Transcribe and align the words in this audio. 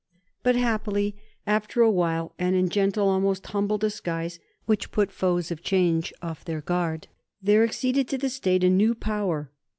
But 0.41 0.55
happily, 0.55 1.15
after 1.45 1.83
a 1.83 1.91
while, 1.91 2.33
and 2.39 2.55
in 2.55 2.69
gentle, 2.69 3.07
almost 3.07 3.45
humble, 3.45 3.77
disguise, 3.77 4.39
which 4.65 4.89
put 4.89 5.11
foes 5.11 5.51
of 5.51 5.61
change 5.61 6.11
off 6.23 6.43
their 6.43 6.61
guard, 6.61 7.07
there 7.39 7.63
acceded 7.63 8.07
to 8.07 8.17
the 8.17 8.29
state 8.31 8.63
a 8.63 8.69
new 8.71 8.95
power. 8.95 9.51